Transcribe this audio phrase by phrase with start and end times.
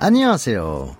[0.00, 0.94] 안녕하세요.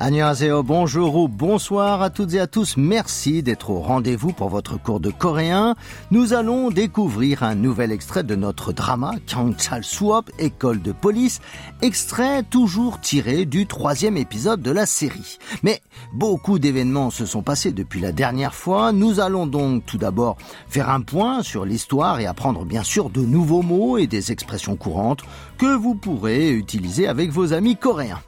[0.00, 2.76] Annyeonghaseyo, bonjour ou bonsoir à toutes et à tous.
[2.76, 5.74] Merci d'être au rendez-vous pour votre cours de coréen.
[6.12, 11.40] Nous allons découvrir un nouvel extrait de notre drama Kyangchal Swap, école de police,
[11.82, 15.38] extrait toujours tiré du troisième épisode de la série.
[15.64, 18.92] Mais beaucoup d'événements se sont passés depuis la dernière fois.
[18.92, 20.36] Nous allons donc tout d'abord
[20.68, 24.76] faire un point sur l'histoire et apprendre bien sûr de nouveaux mots et des expressions
[24.76, 25.24] courantes
[25.58, 28.20] que vous pourrez utiliser avec vos amis coréens.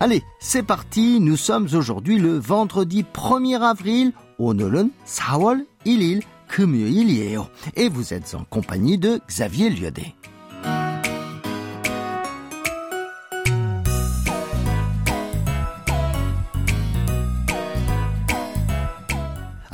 [0.00, 7.47] Allez, c'est parti, nous sommes aujourd'hui le vendredi 1er avril, 오늘은 4월 1일 금요일이에요.
[7.75, 10.15] Et vous êtes en compagnie de Xavier Liodé.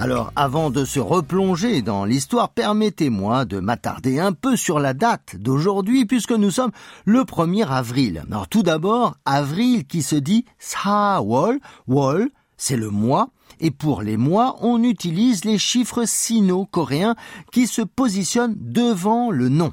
[0.04, 5.36] Alors, avant de se replonger dans l'histoire, permettez-moi de m'attarder un peu sur la date
[5.36, 6.72] d'aujourd'hui, puisque nous sommes
[7.06, 8.22] le 1er avril.
[8.30, 13.30] Alors, tout d'abord, avril qui se dit Sawol, Wol, c'est le mois,
[13.60, 17.16] et pour les mois, on utilise les chiffres sino-coréens
[17.50, 19.72] qui se positionnent devant le nom.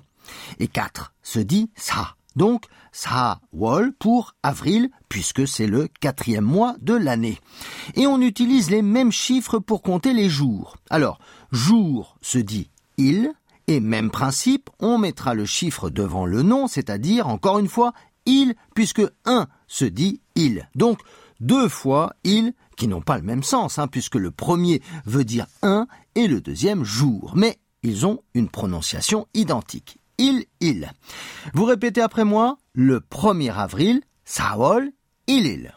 [0.59, 2.15] Et 4 se dit Sa.
[2.37, 2.63] Donc,
[3.53, 7.39] Wol pour avril, puisque c'est le quatrième mois de l'année.
[7.95, 10.77] Et on utilise les mêmes chiffres pour compter les jours.
[10.89, 11.19] Alors,
[11.51, 13.31] jour se dit il,
[13.67, 17.93] et même principe, on mettra le chiffre devant le nom, c'est-à-dire, encore une fois,
[18.25, 20.69] il, puisque un se dit il.
[20.75, 20.99] Donc,
[21.39, 25.47] deux fois il, qui n'ont pas le même sens, hein, puisque le premier veut dire
[25.61, 27.33] un et le deuxième jour.
[27.35, 30.91] Mais ils ont une prononciation identique il, il.
[31.53, 34.91] Vous répétez après moi, le 1er avril, Saol,
[35.25, 35.73] il, il.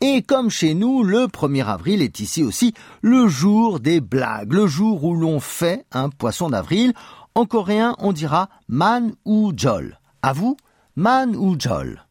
[0.00, 4.66] Et comme chez nous, le 1er avril est ici aussi le jour des blagues, le
[4.66, 6.92] jour où l'on fait un poisson d'avril.
[7.34, 9.98] En coréen, on dira man ou jol.
[10.22, 10.56] À vous,
[10.94, 12.06] man ou jol.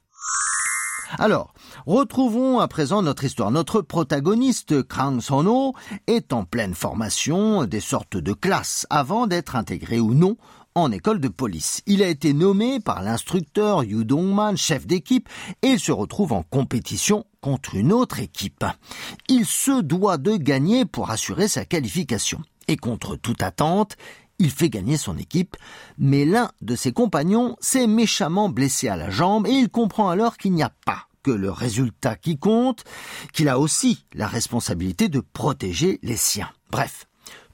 [1.17, 1.53] Alors,
[1.85, 3.51] retrouvons à présent notre histoire.
[3.51, 5.73] Notre protagoniste, Krang Sono,
[6.07, 10.35] est en pleine formation des sortes de classes avant d'être intégré ou non
[10.75, 11.81] en école de police.
[11.85, 15.29] Il a été nommé par l'instructeur Yu Dongman, chef d'équipe,
[15.61, 18.65] et il se retrouve en compétition contre une autre équipe.
[19.29, 22.41] Il se doit de gagner pour assurer sa qualification.
[22.67, 23.95] Et contre toute attente,
[24.37, 25.55] il fait gagner son équipe,
[25.97, 30.35] mais l'un de ses compagnons s'est méchamment blessé à la jambe et il comprend alors
[30.35, 32.83] qu'il n'y a pas que le résultat qui compte,
[33.33, 36.49] qu'il a aussi la responsabilité de protéger les siens.
[36.69, 37.07] Bref,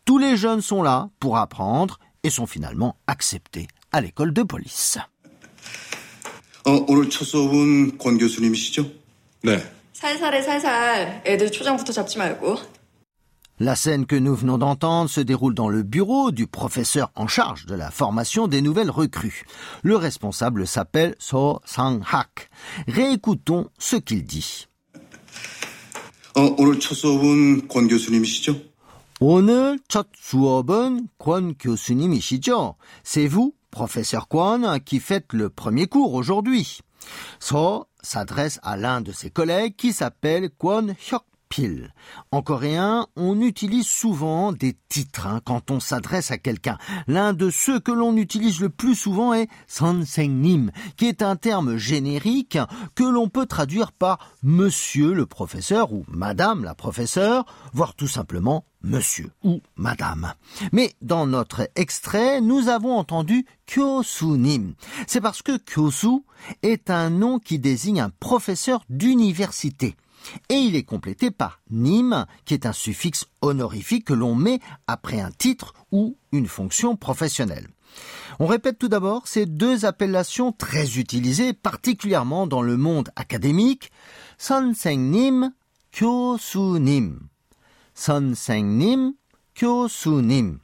[0.06, 4.99] tous les jeunes sont là pour apprendre et sont finalement acceptés à l'école de police.
[6.65, 8.91] 어, 오늘 첫 수업은 권 교수님이시죠?
[9.43, 9.63] 네.
[9.93, 11.23] 살살해 살살.
[11.25, 12.59] 애들 초장부터 잡지 말고.
[13.59, 17.65] La scène que nous venons d'entendre se déroule dans le bureau du professeur en charge
[17.65, 19.45] de la formation des nouvelles recrues.
[19.83, 22.51] Le responsable s'appelle So Sang-hak.
[22.87, 24.67] Réécoutons ce qu'il dit.
[26.35, 28.61] 어, 오늘 첫 수업은 권 교수님이시죠?
[29.21, 32.77] 오늘 첫 수업은 권 교수님이시죠?
[33.03, 36.81] C'est vous, professeur Kwon, qui faites le premier cours aujourd'hui.
[37.41, 41.23] So s'adresse à l'un de ses collègues qui s'appelle Kwon Hyuk
[42.32, 46.78] en coréen, on utilise souvent des titres hein, quand on s'adresse à quelqu'un.
[47.08, 49.50] L'un de ceux que l'on utilise le plus souvent est
[50.20, 52.58] nim, qui est un terme générique
[52.96, 58.66] que l'on peut traduire par monsieur le professeur ou madame la professeure, voire tout simplement
[58.84, 60.34] monsieur ou madame.
[60.72, 64.74] Mais dans notre extrait, nous avons entendu Kyosunim.
[65.08, 66.24] C'est parce que Kyosu
[66.64, 69.96] est un nom qui désigne un professeur d'université
[70.49, 75.21] et il est complété par nim, qui est un suffixe honorifique que l'on met après
[75.21, 77.69] un titre ou une fonction professionnelle.
[78.39, 83.91] On répète tout d'abord ces deux appellations très utilisées, particulièrement dans le monde académique,
[84.39, 85.53] 선생님,
[85.93, 87.29] 교수님.
[87.95, 89.15] 선생님,
[89.55, 90.59] 교수님.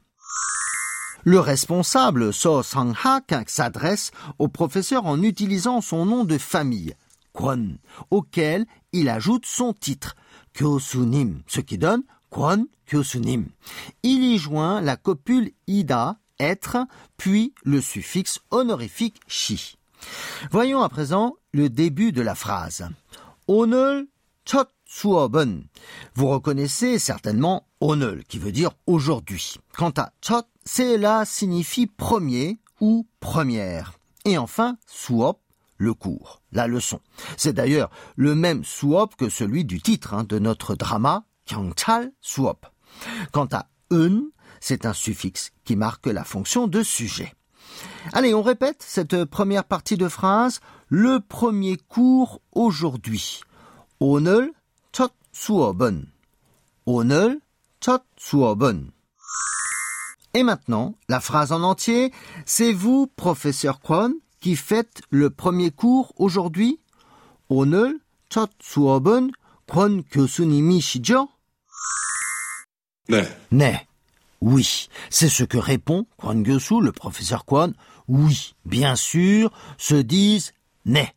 [1.24, 4.10] Le responsable, So Sang-hak, s'adresse
[4.40, 6.96] au professeur en utilisant son nom de famille,
[7.37, 7.77] Kwon,
[8.09, 10.15] auquel il ajoute son titre,
[10.53, 12.01] Kyosunim, ce qui donne
[12.31, 13.45] Kwon Kyosunim.
[14.01, 16.77] Il y joint la copule Ida, être,
[17.15, 19.77] puis le suffixe honorifique Shi.
[20.49, 22.89] Voyons à présent le début de la phrase.
[23.47, 24.07] Onel
[24.43, 25.63] chot suoben.
[26.15, 29.55] Vous reconnaissez certainement onel, qui veut dire aujourd'hui.
[29.77, 33.93] Quant à chot, cela signifie premier ou première.
[34.25, 35.39] Et enfin, suop,
[35.76, 37.00] le cours, la leçon.
[37.36, 42.66] C'est d'ailleurs le même suop que celui du titre hein, de notre drama, Kyangchal suop.
[43.32, 44.22] Quant à un,
[44.60, 47.34] c'est un suffixe qui marque la fonction de sujet.
[48.12, 50.60] Allez, on répète cette première partie de phrase.
[50.88, 53.40] Le premier cours aujourd'hui.
[53.98, 54.52] 오늘
[54.90, 56.10] 첫 수업은.
[56.84, 57.40] 오늘
[57.80, 58.92] 첫 수업은.
[60.34, 62.12] Et maintenant, la phrase en entier.
[62.46, 64.14] C'est vous, professeur Kwon,
[64.46, 66.78] qui faites le premier cours aujourd'hui?
[67.48, 69.30] 오늘 첫 수업은
[69.66, 71.28] 권 교수님이시죠?
[73.08, 73.24] 네.
[73.50, 73.86] 네.
[74.40, 74.88] Oui.
[75.10, 77.72] C'est ce que répond Kwon Gyosu, le professeur Kwon.
[78.08, 78.54] Oui.
[78.64, 80.52] Bien sûr, se disent
[80.84, 81.12] né.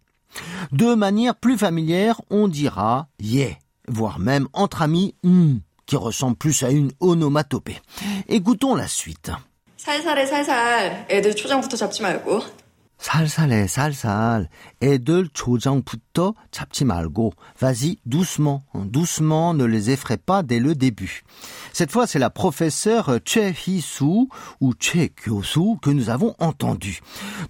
[0.71, 3.57] De manière plus familière, on dira yeah,
[3.87, 7.79] voire même entre amis, hmm, qui ressemble plus à une onomatopée.
[8.27, 9.31] Écoutons la suite.
[9.77, 12.58] 살살해 살살 애들 초장부터 잡지 말고.
[12.99, 14.49] 살살해 살살
[14.81, 21.23] 애들 조장부터 잡지 말고 vas-y doucement doucement ne les effraie pas dès le début
[21.73, 24.29] cette fois c'est la professeure Che Hee-soo
[24.61, 27.01] ou Che Kyo-soo que nous avons entendu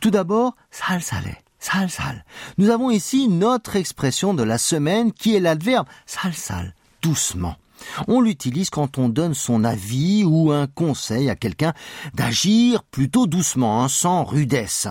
[0.01, 2.25] tout d'abord 살살해 살살
[2.57, 7.55] nous avons ici notre expression de la semaine qui est l'adverbe 살살 doucement
[8.08, 11.72] on l'utilise quand on donne son avis ou un conseil à quelqu'un
[12.14, 14.88] d'agir plutôt doucement, hein, sans rudesse.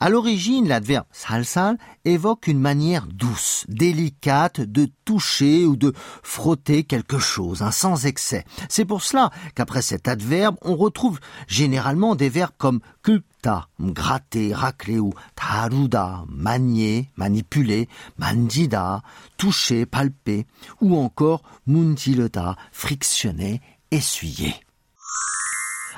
[0.00, 5.92] À l'origine, l'adverbe salsal évoque une manière douce, délicate de toucher ou de
[6.22, 8.44] frotter quelque chose, hein, sans excès.
[8.68, 14.98] C'est pour cela qu'après cet adverbe, on retrouve généralement des verbes comme kulta, gratter, racler
[14.98, 17.88] ou taruda, manier, manipuler,
[18.18, 19.02] mandida,
[19.38, 20.44] toucher, palper,
[20.82, 24.54] ou encore mundileda, frictionner, essuyer.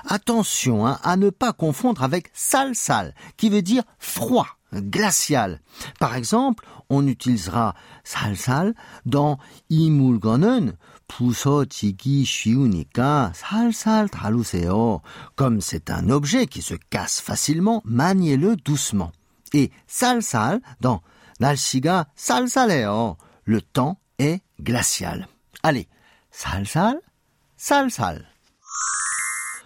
[0.04, 5.59] Attention hein, à ne pas confondre avec salsal, qui veut dire froid, glacial.
[5.99, 7.73] Par exemple, on utilisera
[8.03, 8.73] salsal
[9.05, 9.37] dans
[9.69, 15.01] 이물건은 부서지기 쉬우니까 살살 다루세요.
[15.35, 19.11] Comme c'est un objet qui se casse facilement, maniez-le doucement.
[19.53, 21.01] Et salsal dans
[21.39, 23.17] 날씨가 쌀쌀해요.
[23.45, 25.27] Le temps est glacial.
[25.63, 25.87] Allez,
[26.31, 26.99] salsal,
[27.57, 28.25] salsal.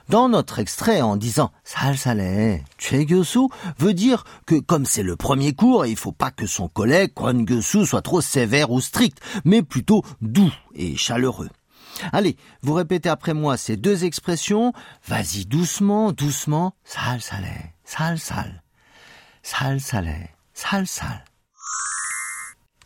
[0.10, 5.86] Dans notre extrait, en disant 살살해, 최교수 veut dire que comme c'est le premier cours,
[5.86, 10.04] il faut pas que son collègue Kwon Gyosu soit trop sévère ou strict, mais plutôt
[10.22, 11.50] doux et chaleureux.
[12.12, 14.74] Allez, vous répétez après moi ces deux expressions.
[15.08, 16.74] Vas-y doucement, doucement.
[16.84, 18.64] 살살해, 살살.
[19.44, 21.26] 살살해, 살살.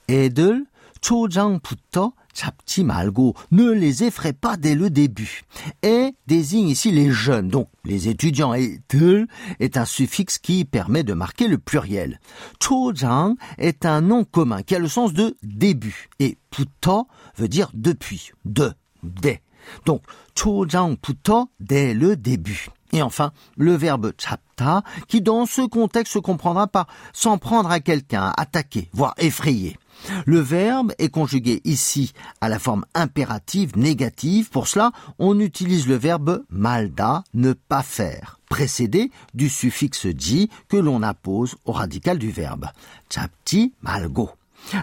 [0.09, 0.65] 애들
[1.01, 5.44] 초장부터 잡지 말고 ne les effraie pas dès le début.
[5.83, 8.53] Et désigne ici les jeunes, donc les étudiants.
[8.53, 9.27] Et de
[9.59, 12.19] est un suffixe qui permet de marquer le pluriel.
[12.59, 16.09] 초장 est un nom commun qui a le sens de début.
[16.19, 17.07] Et 부터
[17.38, 18.73] veut dire depuis, de,
[19.03, 19.41] dès.
[19.85, 20.01] Donc
[20.35, 22.67] 초장부터 dès le début.
[22.91, 27.79] Et enfin, le verbe chapta, qui dans ce contexte se comprendra par s'en prendre à
[27.79, 29.77] quelqu'un, attaquer, voire effrayer.
[30.26, 34.50] Le verbe est conjugué ici à la forme impérative négative.
[34.50, 40.76] Pour cela, on utilise le verbe malda, ne pas faire, précédé du suffixe ji que
[40.76, 42.66] l'on appose au radical du verbe.
[43.10, 44.30] Chapti malgo.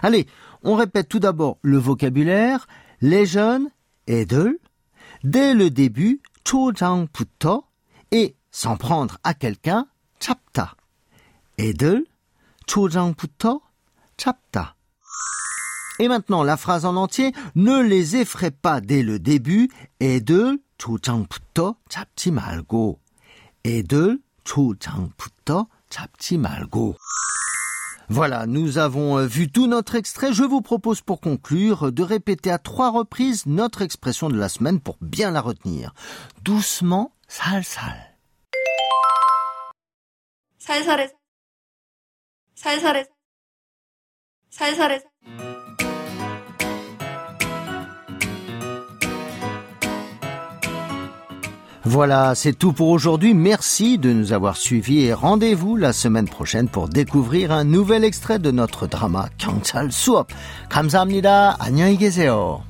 [0.02, 0.26] Allez,
[0.62, 2.66] on répète tout d'abord le vocabulaire.
[3.00, 3.68] Les jeunes,
[4.06, 4.58] edel.
[5.24, 7.64] Dès le début, chojang puto.
[8.12, 9.86] Et s'en prendre à quelqu'un,
[10.20, 10.76] chapta.
[11.58, 12.04] Edel,
[12.66, 13.62] chojang puto,
[14.16, 14.75] chapta.
[15.99, 21.75] Et maintenant, la phrase en entier, ne les effraie pas dès le début, 애들 초장부터
[21.89, 22.99] 잡지 말고.
[23.65, 26.95] 애들 초장부터 잡지 말고.
[28.09, 30.33] Voilà, nous avons euh, vu tout notre extrait.
[30.33, 34.81] Je vous propose pour conclure de répéter à trois reprises notre expression de la semaine
[34.81, 35.93] pour bien la retenir.
[36.43, 38.11] Doucement, 살살.
[40.61, 41.09] 살살해
[42.55, 43.05] 살살해
[44.49, 45.01] 살살해
[51.83, 53.33] Voilà, c'est tout pour aujourd'hui.
[53.33, 58.39] Merci de nous avoir suivis et rendez-vous la semaine prochaine pour découvrir un nouvel extrait
[58.39, 60.27] de notre drama 경찰 수업.
[60.69, 61.57] 감사합니다.
[61.59, 62.63] 안녕히 계세요.